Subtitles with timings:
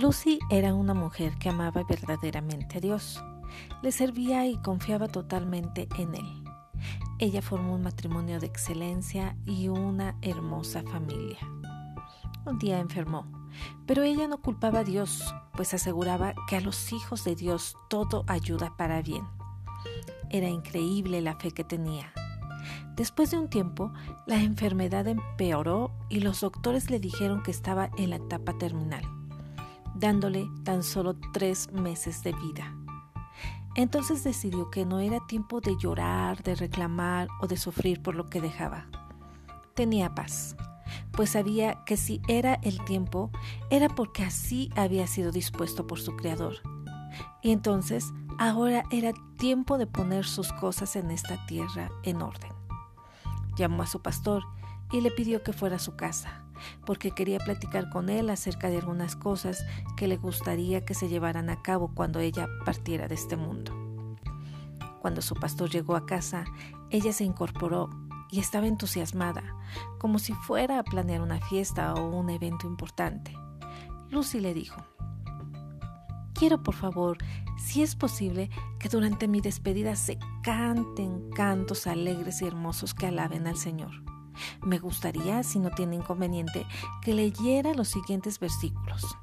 [0.00, 3.20] Lucy era una mujer que amaba verdaderamente a Dios.
[3.82, 6.44] Le servía y confiaba totalmente en Él.
[7.18, 11.38] Ella formó un matrimonio de excelencia y una hermosa familia.
[12.46, 13.26] Un día enfermó,
[13.86, 18.22] pero ella no culpaba a Dios, pues aseguraba que a los hijos de Dios todo
[18.28, 19.26] ayuda para bien.
[20.30, 22.12] Era increíble la fe que tenía.
[22.94, 23.92] Después de un tiempo,
[24.26, 29.02] la enfermedad empeoró y los doctores le dijeron que estaba en la etapa terminal,
[29.98, 32.74] dándole tan solo tres meses de vida.
[33.74, 38.26] Entonces decidió que no era tiempo de llorar, de reclamar o de sufrir por lo
[38.26, 38.86] que dejaba.
[39.74, 40.56] Tenía paz,
[41.12, 43.30] pues sabía que si era el tiempo,
[43.70, 46.56] era porque así había sido dispuesto por su Creador.
[47.42, 52.52] Y entonces ahora era tiempo de poner sus cosas en esta tierra en orden.
[53.56, 54.44] Llamó a su pastor
[54.90, 56.44] y le pidió que fuera a su casa,
[56.84, 59.64] porque quería platicar con él acerca de algunas cosas
[59.96, 63.72] que le gustaría que se llevaran a cabo cuando ella partiera de este mundo.
[65.00, 66.44] Cuando su pastor llegó a casa,
[66.90, 67.90] ella se incorporó
[68.30, 69.42] y estaba entusiasmada,
[69.98, 73.32] como si fuera a planear una fiesta o un evento importante.
[74.10, 74.82] Lucy le dijo,
[76.34, 77.18] Quiero por favor,
[77.58, 83.46] si es posible, que durante mi despedida se canten cantos alegres y hermosos que alaben
[83.48, 83.90] al Señor.
[84.62, 86.66] Me gustaría, si no tiene inconveniente,
[87.02, 89.16] que leyera los siguientes versículos.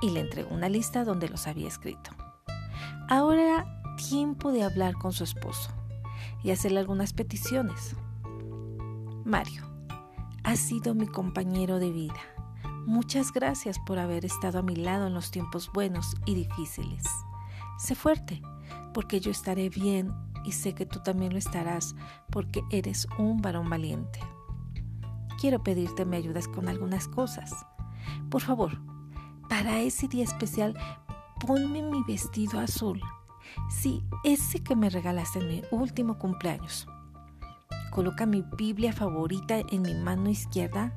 [0.00, 2.10] Y le entregó una lista donde los había escrito.
[3.08, 5.70] Ahora era tiempo de hablar con su esposo
[6.42, 7.96] y hacerle algunas peticiones.
[9.24, 9.62] Mario,
[10.42, 12.20] has sido mi compañero de vida
[12.86, 17.02] Muchas gracias por haber estado a mi lado en los tiempos buenos y difíciles.
[17.78, 18.42] Sé fuerte,
[18.92, 20.12] porque yo estaré bien
[20.44, 21.94] y sé que tú también lo estarás,
[22.30, 24.20] porque eres un varón valiente.
[25.40, 27.52] Quiero pedirte me ayudas con algunas cosas.
[28.30, 28.78] Por favor,
[29.48, 30.76] para ese día especial,
[31.40, 33.00] ponme mi vestido azul.
[33.68, 36.86] Sí, ese que me regalaste en mi último cumpleaños
[37.94, 40.92] coloca mi Biblia favorita en mi mano izquierda,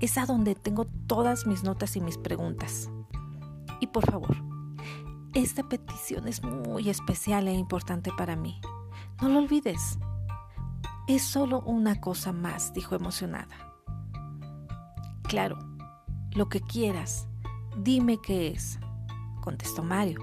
[0.00, 2.90] es a donde tengo todas mis notas y mis preguntas.
[3.78, 4.36] Y por favor,
[5.32, 8.60] esta petición es muy especial e importante para mí.
[9.20, 9.98] No lo olvides.
[11.06, 13.74] Es solo una cosa más, dijo emocionada.
[15.24, 15.58] Claro,
[16.32, 17.28] lo que quieras,
[17.76, 18.78] dime qué es,
[19.42, 20.20] contestó Mario.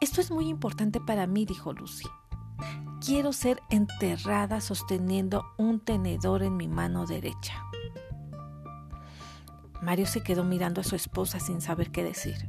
[0.00, 2.06] Esto es muy importante para mí, dijo Lucy.
[3.04, 7.64] Quiero ser enterrada sosteniendo un tenedor en mi mano derecha.
[9.82, 12.48] Mario se quedó mirando a su esposa sin saber qué decir.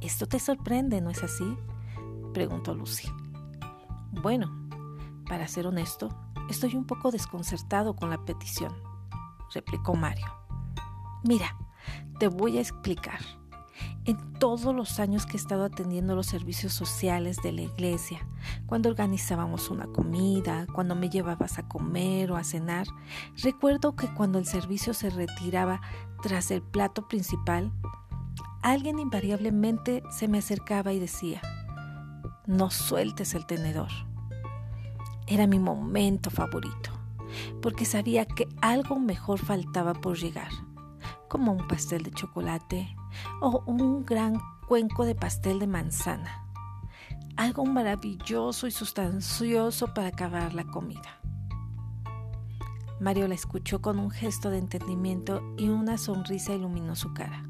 [0.00, 1.58] ¿Esto te sorprende, no es así?
[2.32, 3.08] preguntó Lucy.
[4.12, 4.50] Bueno,
[5.28, 6.08] para ser honesto,
[6.48, 8.74] estoy un poco desconcertado con la petición,
[9.54, 10.26] replicó Mario.
[11.22, 11.56] Mira,
[12.18, 13.20] te voy a explicar
[14.04, 18.26] en todos los años que he estado atendiendo los servicios sociales de la iglesia,
[18.66, 22.86] cuando organizábamos una comida, cuando me llevabas a comer o a cenar,
[23.42, 25.80] recuerdo que cuando el servicio se retiraba
[26.22, 27.72] tras el plato principal,
[28.62, 31.40] alguien invariablemente se me acercaba y decía,
[32.50, 33.90] no sueltes el tenedor.
[35.26, 36.90] Era mi momento favorito,
[37.62, 40.50] porque sabía que algo mejor faltaba por llegar,
[41.28, 42.96] como un pastel de chocolate,
[43.40, 46.44] o un gran cuenco de pastel de manzana.
[47.36, 51.20] Algo maravilloso y sustancioso para acabar la comida.
[52.98, 57.44] Mario la escuchó con un gesto de entendimiento y una sonrisa iluminó su cara.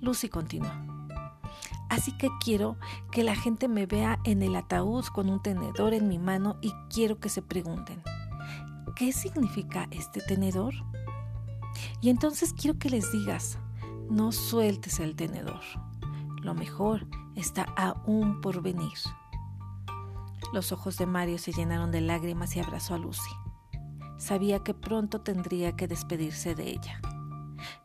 [0.00, 0.89] Lucy continuó.
[1.90, 2.76] Así que quiero
[3.10, 6.72] que la gente me vea en el ataúd con un tenedor en mi mano y
[6.88, 8.00] quiero que se pregunten,
[8.94, 10.72] ¿qué significa este tenedor?
[12.00, 13.58] Y entonces quiero que les digas,
[14.08, 15.60] no sueltes el tenedor.
[16.42, 18.98] Lo mejor está aún por venir.
[20.52, 23.30] Los ojos de Mario se llenaron de lágrimas y abrazó a Lucy.
[24.16, 27.00] Sabía que pronto tendría que despedirse de ella,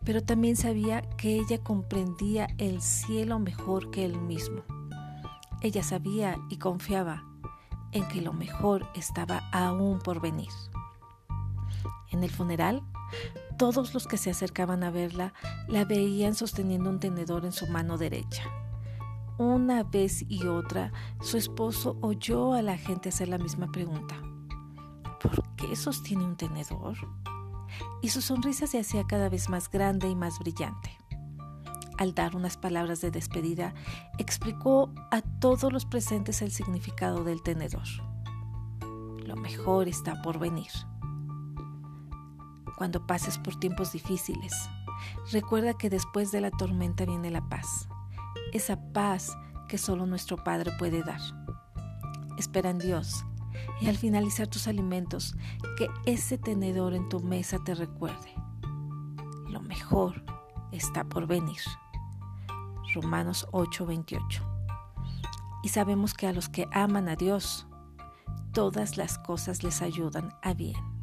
[0.04, 4.64] pero también sabía que ella comprendía el cielo mejor que él mismo.
[5.62, 7.24] Ella sabía y confiaba
[7.92, 10.50] en que lo mejor estaba aún por venir.
[12.12, 12.84] En el funeral,
[13.58, 15.34] todos los que se acercaban a verla
[15.68, 18.44] la veían sosteniendo un tenedor en su mano derecha.
[19.38, 24.16] Una vez y otra, su esposo oyó a la gente hacer la misma pregunta.
[25.22, 26.98] ¿Por qué sostiene un tenedor?
[28.02, 30.98] Y su sonrisa se hacía cada vez más grande y más brillante.
[31.98, 33.74] Al dar unas palabras de despedida,
[34.18, 37.88] explicó a todos los presentes el significado del tenedor.
[39.26, 40.72] Lo mejor está por venir
[42.78, 44.54] cuando pases por tiempos difíciles.
[45.32, 47.88] Recuerda que después de la tormenta viene la paz,
[48.54, 49.36] esa paz
[49.68, 51.22] que solo nuestro Padre puede dar.
[52.38, 53.26] Espera en Dios
[53.82, 55.36] y al finalizar tus alimentos,
[55.78, 58.34] que ese tenedor en tu mesa te recuerde.
[59.50, 60.24] Lo mejor
[60.72, 61.62] está por venir.
[62.94, 64.42] Romanos 8:28.
[65.64, 67.68] Y sabemos que a los que aman a Dios,
[68.54, 70.95] todas las cosas les ayudan a bien.